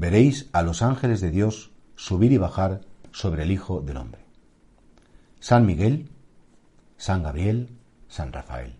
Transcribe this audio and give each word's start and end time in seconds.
Veréis 0.00 0.48
a 0.52 0.62
los 0.62 0.82
ángeles 0.82 1.20
de 1.20 1.32
Dios 1.32 1.72
subir 1.96 2.30
y 2.30 2.38
bajar 2.38 2.82
sobre 3.10 3.42
el 3.42 3.50
Hijo 3.50 3.80
del 3.80 3.96
Hombre. 3.96 4.20
San 5.40 5.66
Miguel, 5.66 6.08
San 6.96 7.24
Gabriel, 7.24 7.70
San 8.06 8.32
Rafael. 8.32 8.76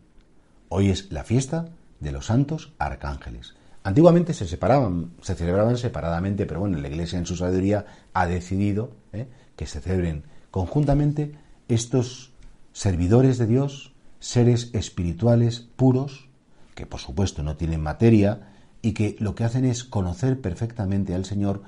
Hoy 0.68 0.90
es 0.90 1.10
la 1.10 1.24
fiesta 1.24 1.70
de 1.98 2.12
los 2.12 2.26
santos 2.26 2.72
arcángeles. 2.78 3.56
Antiguamente 3.82 4.32
se 4.32 4.46
separaban, 4.46 5.10
se 5.20 5.34
celebraban 5.34 5.76
separadamente, 5.76 6.46
pero 6.46 6.60
bueno, 6.60 6.78
la 6.78 6.86
Iglesia 6.86 7.18
en 7.18 7.26
su 7.26 7.34
sabiduría 7.34 7.84
ha 8.12 8.28
decidido 8.28 8.92
¿eh? 9.12 9.26
que 9.56 9.66
se 9.66 9.80
celebren 9.80 10.22
conjuntamente 10.52 11.34
estos 11.66 12.30
servidores 12.72 13.38
de 13.38 13.48
Dios, 13.48 13.92
seres 14.20 14.70
espirituales 14.72 15.66
puros, 15.74 16.28
que 16.76 16.86
por 16.86 17.00
supuesto 17.00 17.42
no 17.42 17.56
tienen 17.56 17.82
materia, 17.82 18.52
y 18.88 18.94
que 18.94 19.16
lo 19.18 19.34
que 19.34 19.44
hacen 19.44 19.66
es 19.66 19.84
conocer 19.84 20.40
perfectamente 20.40 21.14
al 21.14 21.26
Señor 21.26 21.60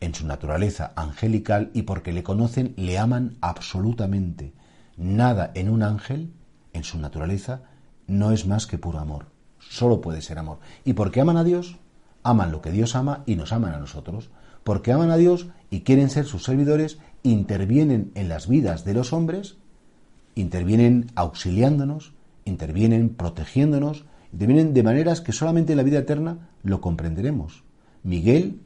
en 0.00 0.14
su 0.14 0.26
naturaleza 0.26 0.92
angelical 0.94 1.70
y 1.72 1.84
porque 1.84 2.12
le 2.12 2.22
conocen 2.22 2.74
le 2.76 2.98
aman 2.98 3.38
absolutamente. 3.40 4.52
Nada 4.98 5.52
en 5.54 5.70
un 5.70 5.82
ángel, 5.82 6.34
en 6.74 6.84
su 6.84 6.98
naturaleza, 6.98 7.62
no 8.06 8.30
es 8.30 8.46
más 8.46 8.66
que 8.66 8.76
puro 8.76 8.98
amor. 8.98 9.24
Solo 9.58 10.02
puede 10.02 10.20
ser 10.20 10.38
amor. 10.38 10.58
Y 10.84 10.92
porque 10.92 11.22
aman 11.22 11.38
a 11.38 11.44
Dios, 11.44 11.78
aman 12.24 12.52
lo 12.52 12.60
que 12.60 12.72
Dios 12.72 12.94
ama 12.94 13.22
y 13.24 13.36
nos 13.36 13.54
aman 13.54 13.72
a 13.72 13.78
nosotros. 13.78 14.28
Porque 14.62 14.92
aman 14.92 15.10
a 15.10 15.16
Dios 15.16 15.46
y 15.70 15.80
quieren 15.80 16.10
ser 16.10 16.26
sus 16.26 16.44
servidores, 16.44 16.98
intervienen 17.22 18.12
en 18.14 18.28
las 18.28 18.48
vidas 18.48 18.84
de 18.84 18.92
los 18.92 19.14
hombres, 19.14 19.56
intervienen 20.34 21.10
auxiliándonos, 21.14 22.12
intervienen 22.44 23.08
protegiéndonos, 23.08 24.04
intervienen 24.32 24.74
de 24.74 24.82
maneras 24.82 25.20
que 25.20 25.32
solamente 25.32 25.72
en 25.72 25.76
la 25.78 25.82
vida 25.82 25.98
eterna 25.98 26.48
lo 26.62 26.80
comprenderemos. 26.80 27.64
Miguel, 28.02 28.60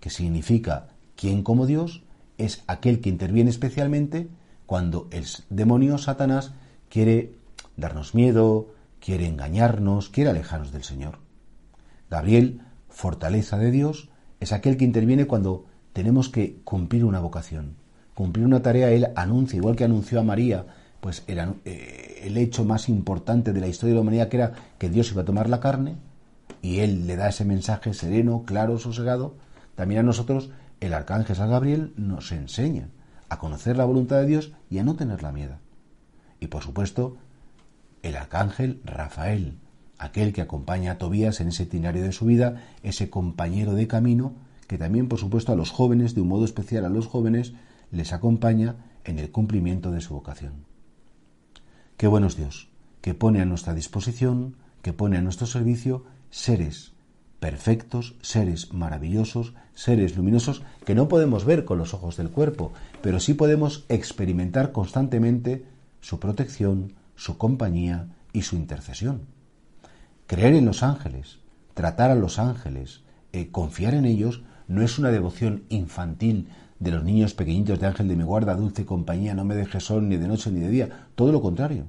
que 0.00 0.10
significa 0.10 0.88
quien 1.16 1.42
como 1.42 1.66
Dios, 1.66 2.02
es 2.38 2.62
aquel 2.66 3.00
que 3.00 3.08
interviene 3.08 3.50
especialmente 3.50 4.28
cuando 4.66 5.08
el 5.10 5.24
demonio 5.48 5.96
Satanás 5.98 6.52
quiere 6.88 7.34
darnos 7.76 8.14
miedo, 8.14 8.74
quiere 9.00 9.26
engañarnos, 9.26 10.08
quiere 10.08 10.30
alejarnos 10.30 10.72
del 10.72 10.84
Señor. 10.84 11.18
Gabriel, 12.10 12.60
fortaleza 12.88 13.58
de 13.58 13.70
Dios, 13.70 14.10
es 14.40 14.52
aquel 14.52 14.76
que 14.76 14.84
interviene 14.84 15.26
cuando 15.26 15.66
tenemos 15.92 16.28
que 16.28 16.60
cumplir 16.64 17.04
una 17.04 17.20
vocación, 17.20 17.76
cumplir 18.14 18.44
una 18.44 18.62
tarea. 18.62 18.90
Él 18.90 19.08
anuncia, 19.16 19.56
igual 19.56 19.76
que 19.76 19.84
anunció 19.84 20.20
a 20.20 20.24
María, 20.24 20.66
pues 21.06 21.22
era 21.28 21.54
eh, 21.64 22.22
el 22.24 22.36
hecho 22.36 22.64
más 22.64 22.88
importante 22.88 23.52
de 23.52 23.60
la 23.60 23.68
historia 23.68 23.90
de 23.90 23.94
la 23.94 24.00
humanidad, 24.00 24.28
que 24.28 24.38
era 24.38 24.54
que 24.76 24.90
Dios 24.90 25.12
iba 25.12 25.22
a 25.22 25.24
tomar 25.24 25.48
la 25.48 25.60
carne, 25.60 25.94
y 26.62 26.80
él 26.80 27.06
le 27.06 27.14
da 27.14 27.28
ese 27.28 27.44
mensaje 27.44 27.94
sereno, 27.94 28.42
claro, 28.44 28.76
sosegado, 28.80 29.36
también 29.76 30.00
a 30.00 30.02
nosotros 30.02 30.50
el 30.80 30.92
arcángel 30.92 31.36
San 31.36 31.50
Gabriel 31.50 31.92
nos 31.96 32.32
enseña 32.32 32.88
a 33.28 33.38
conocer 33.38 33.76
la 33.76 33.84
voluntad 33.84 34.16
de 34.16 34.26
Dios 34.26 34.52
y 34.68 34.78
a 34.78 34.82
no 34.82 34.96
tenerla 34.96 35.30
miedo. 35.30 35.58
Y 36.40 36.48
por 36.48 36.64
supuesto, 36.64 37.18
el 38.02 38.16
arcángel 38.16 38.80
Rafael, 38.84 39.58
aquel 39.98 40.32
que 40.32 40.42
acompaña 40.42 40.90
a 40.90 40.98
Tobías 40.98 41.40
en 41.40 41.50
ese 41.50 41.62
itinerario 41.62 42.02
de 42.02 42.10
su 42.10 42.24
vida, 42.24 42.64
ese 42.82 43.10
compañero 43.10 43.74
de 43.74 43.86
camino, 43.86 44.34
que 44.66 44.76
también, 44.76 45.06
por 45.06 45.20
supuesto, 45.20 45.52
a 45.52 45.56
los 45.56 45.70
jóvenes, 45.70 46.16
de 46.16 46.22
un 46.22 46.28
modo 46.30 46.44
especial 46.44 46.84
a 46.84 46.88
los 46.88 47.06
jóvenes, 47.06 47.52
les 47.92 48.12
acompaña 48.12 48.74
en 49.04 49.20
el 49.20 49.30
cumplimiento 49.30 49.92
de 49.92 50.00
su 50.00 50.12
vocación. 50.12 50.66
Qué 51.96 52.06
bueno 52.06 52.26
es 52.26 52.36
Dios, 52.36 52.68
que 53.00 53.14
pone 53.14 53.40
a 53.40 53.46
nuestra 53.46 53.72
disposición, 53.72 54.56
que 54.82 54.92
pone 54.92 55.16
a 55.16 55.22
nuestro 55.22 55.46
servicio 55.46 56.04
seres 56.30 56.92
perfectos, 57.40 58.16
seres 58.20 58.72
maravillosos, 58.72 59.54
seres 59.74 60.16
luminosos 60.16 60.62
que 60.84 60.94
no 60.94 61.08
podemos 61.08 61.44
ver 61.44 61.64
con 61.64 61.78
los 61.78 61.94
ojos 61.94 62.16
del 62.16 62.30
cuerpo, 62.30 62.72
pero 63.02 63.20
sí 63.20 63.34
podemos 63.34 63.84
experimentar 63.88 64.72
constantemente 64.72 65.64
su 66.00 66.18
protección, 66.18 66.94
su 67.14 67.38
compañía 67.38 68.08
y 68.32 68.42
su 68.42 68.56
intercesión. 68.56 69.22
Creer 70.26 70.54
en 70.54 70.66
los 70.66 70.82
ángeles, 70.82 71.38
tratar 71.74 72.10
a 72.10 72.14
los 72.14 72.38
ángeles, 72.38 73.04
eh, 73.32 73.50
confiar 73.50 73.94
en 73.94 74.04
ellos, 74.04 74.42
no 74.68 74.82
es 74.82 74.98
una 74.98 75.10
devoción 75.10 75.64
infantil 75.68 76.48
de 76.78 76.90
los 76.90 77.04
niños 77.04 77.34
pequeñitos 77.34 77.80
de 77.80 77.86
ángel 77.86 78.08
de 78.08 78.16
mi 78.16 78.24
guarda, 78.24 78.54
dulce 78.54 78.84
compañía, 78.84 79.34
no 79.34 79.44
me 79.44 79.54
dejes 79.54 79.84
sol 79.84 80.08
ni 80.08 80.16
de 80.16 80.28
noche 80.28 80.50
ni 80.50 80.60
de 80.60 80.68
día. 80.68 81.08
Todo 81.14 81.32
lo 81.32 81.40
contrario. 81.40 81.84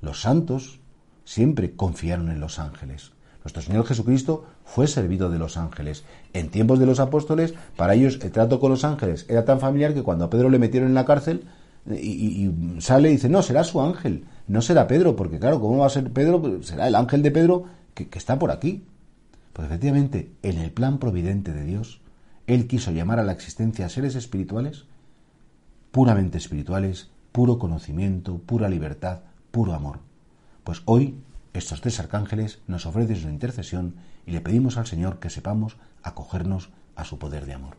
Los 0.00 0.22
santos 0.22 0.80
siempre 1.24 1.76
confiaron 1.76 2.30
en 2.30 2.40
los 2.40 2.58
ángeles. 2.58 3.12
Nuestro 3.44 3.62
Señor 3.62 3.84
Jesucristo 3.84 4.44
fue 4.64 4.86
servido 4.86 5.28
de 5.28 5.38
los 5.38 5.56
ángeles. 5.56 6.04
En 6.32 6.48
tiempos 6.48 6.78
de 6.78 6.86
los 6.86 7.00
apóstoles, 7.00 7.54
para 7.76 7.94
ellos 7.94 8.20
el 8.22 8.30
trato 8.30 8.60
con 8.60 8.70
los 8.70 8.84
ángeles 8.84 9.26
era 9.28 9.44
tan 9.44 9.60
familiar 9.60 9.94
que 9.94 10.02
cuando 10.02 10.24
a 10.24 10.30
Pedro 10.30 10.48
le 10.48 10.58
metieron 10.58 10.88
en 10.88 10.94
la 10.94 11.04
cárcel 11.04 11.44
eh, 11.90 12.00
y, 12.00 12.80
sale 12.80 13.10
y 13.10 13.12
dice, 13.12 13.28
no, 13.28 13.42
será 13.42 13.64
su 13.64 13.80
ángel, 13.80 14.26
no 14.46 14.62
será 14.62 14.86
Pedro, 14.86 15.16
porque 15.16 15.38
claro, 15.38 15.60
¿cómo 15.60 15.78
va 15.78 15.86
a 15.86 15.90
ser 15.90 16.12
Pedro? 16.12 16.62
Será 16.62 16.86
el 16.86 16.94
ángel 16.94 17.22
de 17.22 17.30
Pedro 17.32 17.64
que 17.94 18.08
está 18.12 18.38
por 18.38 18.50
aquí. 18.50 18.84
Pues 19.52 19.66
efectivamente, 19.66 20.32
en 20.42 20.58
el 20.58 20.70
plan 20.70 20.98
providente 20.98 21.52
de 21.52 21.64
Dios, 21.64 22.01
Él 22.52 22.66
quiso 22.66 22.90
llamar 22.90 23.18
a 23.18 23.24
la 23.24 23.32
existencia 23.32 23.86
a 23.86 23.88
seres 23.88 24.14
espirituales, 24.14 24.84
puramente 25.90 26.36
espirituales, 26.36 27.08
puro 27.32 27.58
conocimiento, 27.58 28.36
pura 28.36 28.68
libertad, 28.68 29.20
puro 29.50 29.72
amor. 29.72 30.00
Pues 30.62 30.82
hoy 30.84 31.16
estos 31.54 31.80
tres 31.80 31.98
arcángeles 31.98 32.60
nos 32.66 32.84
ofrecen 32.84 33.16
su 33.16 33.30
intercesión 33.30 33.94
y 34.26 34.32
le 34.32 34.42
pedimos 34.42 34.76
al 34.76 34.86
Señor 34.86 35.18
que 35.18 35.30
sepamos 35.30 35.78
acogernos 36.02 36.68
a 36.94 37.06
su 37.06 37.18
poder 37.18 37.46
de 37.46 37.54
amor. 37.54 37.78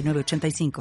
85 0.07 0.71